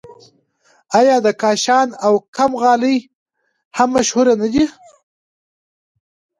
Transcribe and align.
آیا 0.99 1.17
د 1.25 1.27
کاشان 1.41 1.89
او 2.05 2.13
قم 2.35 2.51
غالۍ 2.61 2.97
هم 3.77 3.89
مشهورې 3.95 4.33
نه 4.41 4.47
دي؟ 4.53 4.65